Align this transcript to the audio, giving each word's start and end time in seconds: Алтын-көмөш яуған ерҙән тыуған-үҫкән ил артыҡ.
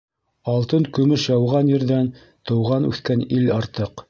Алтын-көмөш 0.53 1.27
яуған 1.33 1.71
ерҙән 1.75 2.11
тыуған-үҫкән 2.23 3.27
ил 3.41 3.53
артыҡ. 3.63 3.97